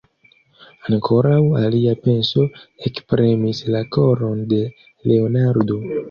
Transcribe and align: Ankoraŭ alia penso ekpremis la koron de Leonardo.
Ankoraŭ 0.91 1.41
alia 1.59 1.91
penso 2.07 2.45
ekpremis 2.89 3.59
la 3.75 3.81
koron 3.97 4.41
de 4.55 4.63
Leonardo. 5.13 5.79